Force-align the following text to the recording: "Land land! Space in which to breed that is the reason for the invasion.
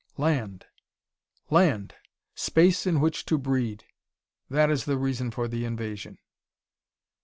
"Land 0.17 0.65
land! 1.51 1.93
Space 2.33 2.87
in 2.87 3.01
which 3.01 3.23
to 3.27 3.37
breed 3.37 3.83
that 4.49 4.71
is 4.71 4.85
the 4.85 4.97
reason 4.97 5.29
for 5.29 5.47
the 5.47 5.63
invasion. 5.63 6.17